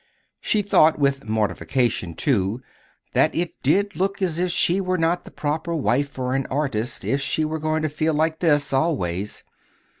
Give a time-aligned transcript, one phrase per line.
[0.39, 2.63] She thought with mortification, too,
[3.13, 7.05] that it did look as if she were not the proper wife for an artist
[7.05, 9.43] if she were going to feel like this always.